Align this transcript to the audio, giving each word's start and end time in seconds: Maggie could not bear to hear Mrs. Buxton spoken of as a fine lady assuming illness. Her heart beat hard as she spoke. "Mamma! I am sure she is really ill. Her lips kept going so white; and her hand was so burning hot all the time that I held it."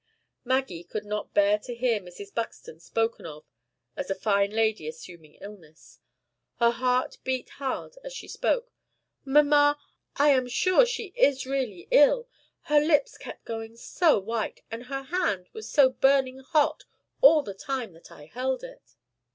Maggie 0.43 0.83
could 0.83 1.05
not 1.05 1.31
bear 1.35 1.59
to 1.59 1.75
hear 1.75 1.99
Mrs. 1.99 2.33
Buxton 2.33 2.79
spoken 2.79 3.27
of 3.27 3.45
as 3.95 4.09
a 4.09 4.15
fine 4.15 4.49
lady 4.49 4.87
assuming 4.87 5.35
illness. 5.35 5.99
Her 6.59 6.71
heart 6.71 7.19
beat 7.23 7.49
hard 7.61 7.95
as 8.03 8.11
she 8.11 8.27
spoke. 8.27 8.71
"Mamma! 9.25 9.77
I 10.15 10.29
am 10.29 10.47
sure 10.47 10.87
she 10.87 11.13
is 11.15 11.45
really 11.45 11.87
ill. 11.91 12.27
Her 12.63 12.79
lips 12.79 13.15
kept 13.15 13.45
going 13.45 13.77
so 13.77 14.17
white; 14.17 14.63
and 14.71 14.85
her 14.85 15.03
hand 15.03 15.49
was 15.53 15.69
so 15.69 15.91
burning 15.91 16.39
hot 16.39 16.85
all 17.21 17.43
the 17.43 17.53
time 17.53 17.93
that 17.93 18.11
I 18.11 18.25
held 18.25 18.63
it." 18.63 18.95